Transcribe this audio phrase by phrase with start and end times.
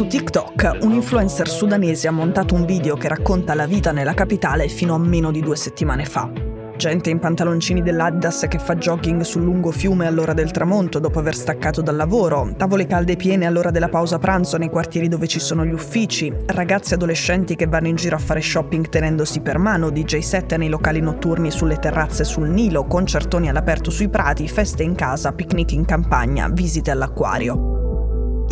[0.00, 4.66] Su TikTok un influencer sudanese ha montato un video che racconta la vita nella capitale
[4.68, 6.32] fino a meno di due settimane fa.
[6.74, 11.34] Gente in pantaloncini dell'Adidas che fa jogging sul lungo fiume all'ora del tramonto dopo aver
[11.34, 15.66] staccato dal lavoro, tavole calde piene all'ora della pausa pranzo nei quartieri dove ci sono
[15.66, 20.20] gli uffici, ragazzi adolescenti che vanno in giro a fare shopping tenendosi per mano, DJ
[20.20, 25.32] set nei locali notturni sulle terrazze sul Nilo, concertoni all'aperto sui prati, feste in casa,
[25.32, 27.79] picnic in campagna, visite all'acquario.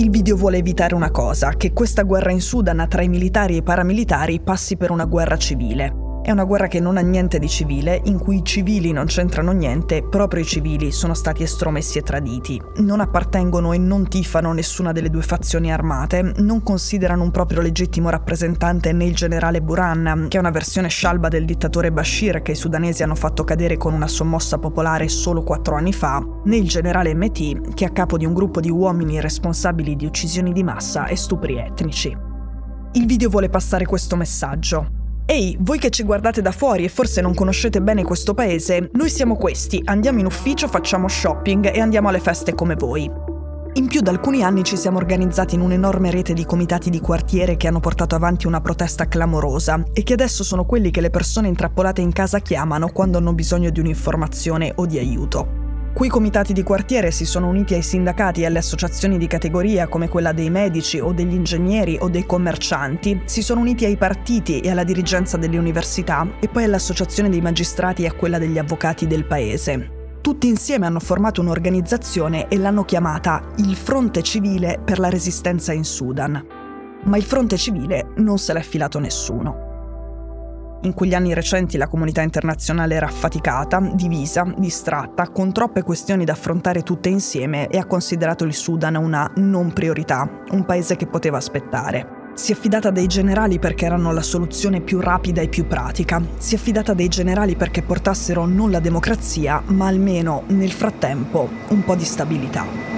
[0.00, 3.56] Il video vuole evitare una cosa, che questa guerra in Sudan tra i militari e
[3.58, 6.07] i paramilitari passi per una guerra civile.
[6.28, 9.52] È una guerra che non ha niente di civile, in cui i civili non c'entrano
[9.52, 12.60] niente, proprio i civili sono stati estromessi e traditi.
[12.80, 18.10] Non appartengono e non tifano nessuna delle due fazioni armate, non considerano un proprio legittimo
[18.10, 22.56] rappresentante né il generale Buran, che è una versione scialba del dittatore Bashir che i
[22.56, 27.14] sudanesi hanno fatto cadere con una sommossa popolare solo quattro anni fa, né il generale
[27.14, 31.06] MT, che è a capo di un gruppo di uomini responsabili di uccisioni di massa
[31.06, 32.14] e stupri etnici.
[32.92, 34.97] Il video vuole passare questo messaggio.
[35.30, 39.10] Ehi, voi che ci guardate da fuori e forse non conoscete bene questo paese, noi
[39.10, 43.10] siamo questi, andiamo in ufficio, facciamo shopping e andiamo alle feste come voi.
[43.74, 47.58] In più da alcuni anni ci siamo organizzati in un'enorme rete di comitati di quartiere
[47.58, 51.48] che hanno portato avanti una protesta clamorosa e che adesso sono quelli che le persone
[51.48, 55.57] intrappolate in casa chiamano quando hanno bisogno di un'informazione o di aiuto.
[55.98, 60.08] Quei comitati di quartiere si sono uniti ai sindacati e alle associazioni di categoria come
[60.08, 64.70] quella dei medici o degli ingegneri o dei commercianti, si sono uniti ai partiti e
[64.70, 69.24] alla dirigenza delle università e poi all'associazione dei magistrati e a quella degli avvocati del
[69.24, 70.18] paese.
[70.20, 75.82] Tutti insieme hanno formato un'organizzazione e l'hanno chiamata il Fronte Civile per la Resistenza in
[75.82, 76.46] Sudan.
[77.06, 79.67] Ma il fronte civile non se l'è filato nessuno.
[80.88, 86.32] In quegli anni recenti la comunità internazionale era affaticata, divisa, distratta, con troppe questioni da
[86.32, 91.36] affrontare tutte insieme e ha considerato il Sudan una non priorità, un paese che poteva
[91.36, 92.32] aspettare.
[92.32, 96.22] Si è affidata dei generali perché erano la soluzione più rapida e più pratica.
[96.38, 101.84] Si è affidata dei generali perché portassero non la democrazia, ma almeno, nel frattempo, un
[101.84, 102.97] po' di stabilità.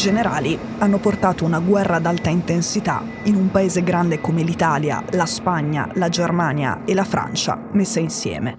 [0.00, 5.26] Generali hanno portato una guerra ad alta intensità in un paese grande come l'Italia, la
[5.26, 8.58] Spagna, la Germania e la Francia messe insieme.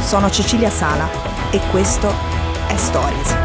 [0.00, 1.08] Sono Cecilia Sala
[1.50, 2.12] e questo
[2.68, 3.41] è Stories.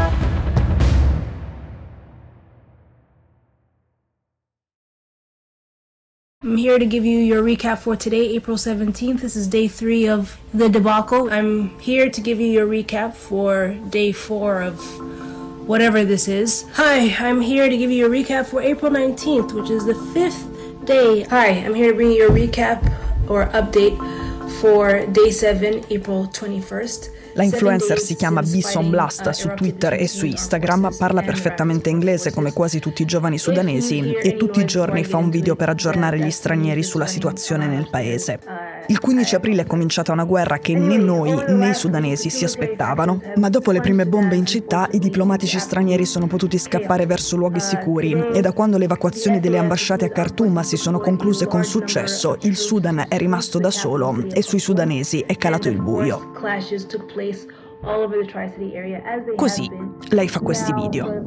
[6.48, 9.20] I'm here to give you your recap for today, April 17th.
[9.20, 11.30] This is day three of the debacle.
[11.30, 14.80] I'm here to give you your recap for day four of
[15.68, 16.64] whatever this is.
[16.72, 20.86] Hi, I'm here to give you a recap for April 19th, which is the fifth
[20.86, 21.24] day.
[21.24, 22.80] Hi, I'm here to bring you a recap
[23.28, 23.98] or update
[24.62, 27.10] for day 7, April 21st.
[27.38, 32.52] La influencer si chiama Bison Blast su Twitter e su Instagram, parla perfettamente inglese come
[32.52, 36.32] quasi tutti i giovani sudanesi e tutti i giorni fa un video per aggiornare gli
[36.32, 38.40] stranieri sulla situazione nel paese.
[38.86, 43.20] Il 15 aprile è cominciata una guerra che né noi né i sudanesi si aspettavano,
[43.36, 47.60] ma dopo le prime bombe in città i diplomatici stranieri sono potuti scappare verso luoghi
[47.60, 52.36] sicuri e da quando le evacuazioni delle ambasciate a Khartoum si sono concluse con successo,
[52.42, 56.32] il Sudan è rimasto da solo e sui sudanesi è calato il buio.
[59.36, 59.70] Così
[60.08, 61.26] lei fa questi video.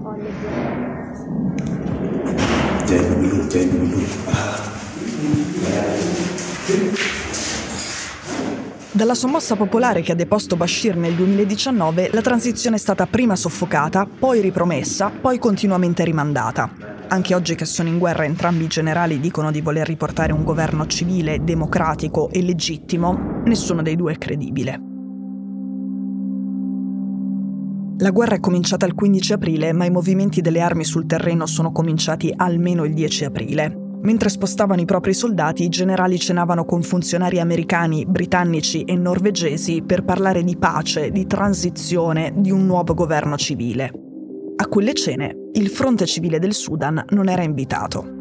[9.02, 14.06] Dalla sommossa popolare che ha deposto Bashir nel 2019, la transizione è stata prima soffocata,
[14.06, 16.70] poi ripromessa, poi continuamente rimandata.
[17.08, 20.86] Anche oggi che sono in guerra entrambi i generali dicono di voler riportare un governo
[20.86, 24.80] civile, democratico e legittimo, nessuno dei due è credibile.
[27.98, 31.72] La guerra è cominciata il 15 aprile, ma i movimenti delle armi sul terreno sono
[31.72, 33.91] cominciati almeno il 10 aprile.
[34.04, 40.04] Mentre spostavano i propri soldati, i generali cenavano con funzionari americani, britannici e norvegesi per
[40.04, 43.92] parlare di pace, di transizione, di un nuovo governo civile.
[44.56, 48.21] A quelle cene, il fronte civile del Sudan non era invitato.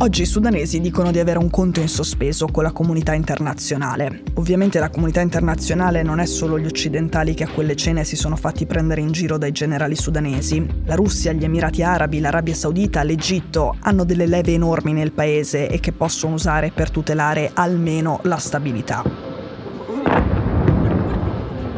[0.00, 4.22] Oggi i sudanesi dicono di avere un conto in sospeso con la comunità internazionale.
[4.34, 8.36] Ovviamente la comunità internazionale non è solo gli occidentali che a quelle cene si sono
[8.36, 10.64] fatti prendere in giro dai generali sudanesi.
[10.84, 15.80] La Russia, gli Emirati Arabi, l'Arabia Saudita, l'Egitto hanno delle leve enormi nel paese e
[15.80, 19.02] che possono usare per tutelare almeno la stabilità.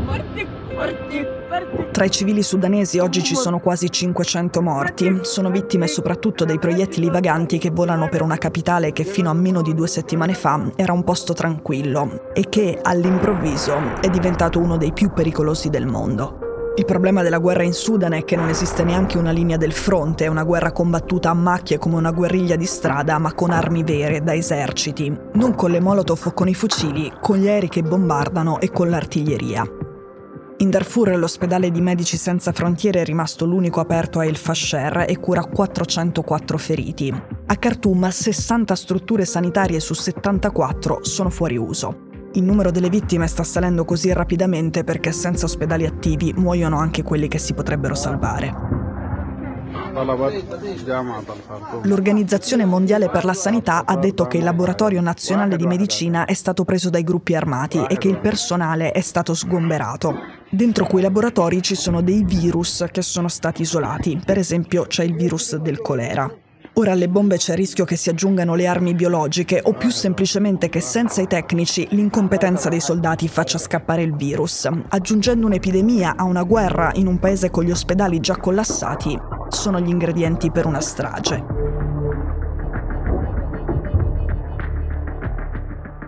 [0.05, 1.30] Forti, forti.
[1.91, 5.19] Tra i civili sudanesi oggi ci sono quasi 500 morti.
[5.23, 9.61] Sono vittime soprattutto dei proiettili vaganti che volano per una capitale che fino a meno
[9.61, 14.93] di due settimane fa era un posto tranquillo e che all'improvviso è diventato uno dei
[14.93, 16.49] più pericolosi del mondo.
[16.77, 20.25] Il problema della guerra in Sudan è che non esiste neanche una linea del fronte,
[20.25, 24.23] è una guerra combattuta a macchie come una guerriglia di strada, ma con armi vere,
[24.23, 25.15] da eserciti.
[25.33, 28.89] Non con le molotov o con i fucili, con gli aerei che bombardano e con
[28.89, 29.80] l'artiglieria.
[30.61, 35.19] In Darfur l'ospedale di Medici Senza Frontiere è rimasto l'unico aperto a El Fasher e
[35.19, 37.11] cura 404 feriti.
[37.47, 42.09] A Khartoum 60 strutture sanitarie su 74 sono fuori uso.
[42.35, 47.27] Il numero delle vittime sta salendo così rapidamente perché senza ospedali attivi muoiono anche quelli
[47.27, 48.80] che si potrebbero salvare.
[51.83, 56.65] L'Organizzazione Mondiale per la Sanità ha detto che il Laboratorio Nazionale di Medicina è stato
[56.65, 60.15] preso dai gruppi armati e che il personale è stato sgomberato.
[60.49, 65.15] Dentro quei laboratori ci sono dei virus che sono stati isolati, per esempio c'è il
[65.15, 66.33] virus del colera.
[66.75, 70.69] Ora alle bombe c'è il rischio che si aggiungano le armi biologiche o più semplicemente
[70.69, 74.69] che senza i tecnici l'incompetenza dei soldati faccia scappare il virus.
[74.89, 79.89] Aggiungendo un'epidemia a una guerra in un paese con gli ospedali già collassati sono gli
[79.89, 81.45] ingredienti per una strage.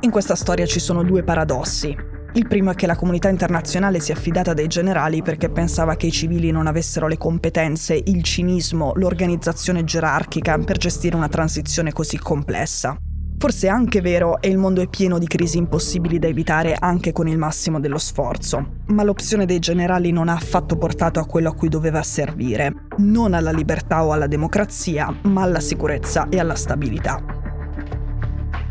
[0.00, 1.96] In questa storia ci sono due paradossi.
[2.34, 6.06] Il primo è che la comunità internazionale si è affidata dei generali perché pensava che
[6.06, 12.18] i civili non avessero le competenze, il cinismo, l'organizzazione gerarchica per gestire una transizione così
[12.18, 12.96] complessa.
[13.42, 17.10] Forse è anche vero e il mondo è pieno di crisi impossibili da evitare anche
[17.10, 21.48] con il massimo dello sforzo, ma l'opzione dei generali non ha affatto portato a quello
[21.48, 26.54] a cui doveva servire, non alla libertà o alla democrazia, ma alla sicurezza e alla
[26.54, 27.20] stabilità.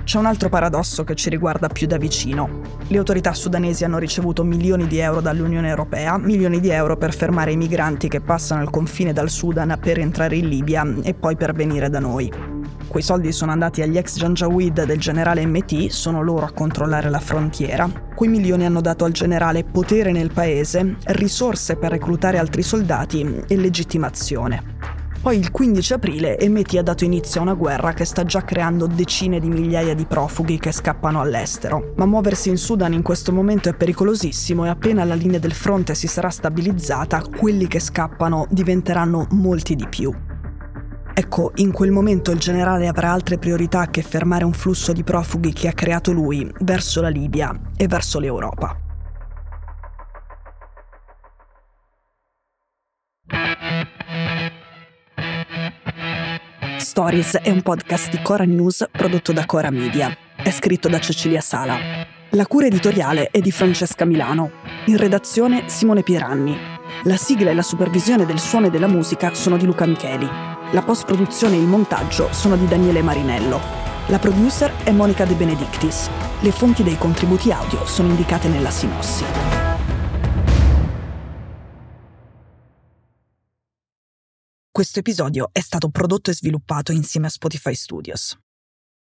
[0.05, 2.61] C'è un altro paradosso che ci riguarda più da vicino.
[2.87, 7.51] Le autorità sudanesi hanno ricevuto milioni di euro dall'Unione Europea, milioni di euro per fermare
[7.51, 11.51] i migranti che passano il confine dal Sudan per entrare in Libia e poi per
[11.51, 12.50] venire da noi.
[12.91, 17.21] Quei soldi sono andati agli ex Janjaweed del generale MT, sono loro a controllare la
[17.21, 17.89] frontiera.
[18.13, 23.55] Quei milioni hanno dato al generale potere nel paese, risorse per reclutare altri soldati e
[23.55, 24.61] legittimazione.
[25.21, 28.87] Poi il 15 aprile Emeti ha dato inizio a una guerra che sta già creando
[28.87, 31.93] decine di migliaia di profughi che scappano all'estero.
[31.95, 35.95] Ma muoversi in Sudan in questo momento è pericolosissimo e appena la linea del fronte
[35.95, 40.13] si sarà stabilizzata, quelli che scappano diventeranno molti di più.
[41.13, 45.53] Ecco, in quel momento il generale avrà altre priorità che fermare un flusso di profughi
[45.53, 48.77] che ha creato lui verso la Libia e verso l'Europa.
[56.77, 60.15] Stories è un podcast di Cora News prodotto da Cora Media.
[60.35, 61.77] È scritto da Cecilia Sala.
[62.31, 64.51] La cura editoriale è di Francesca Milano.
[64.85, 66.57] In redazione Simone Pieranni.
[67.03, 70.50] La sigla e la supervisione del suono e della musica sono di Luca Micheli.
[70.73, 73.59] La post-produzione e il montaggio sono di Daniele Marinello.
[74.07, 76.09] La producer è Monica De Benedictis.
[76.39, 79.25] Le fonti dei contributi audio sono indicate nella sinossi.
[84.71, 88.37] Questo episodio è stato prodotto e sviluppato insieme a Spotify Studios.